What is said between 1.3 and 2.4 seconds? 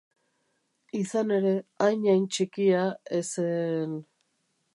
ere, hain hain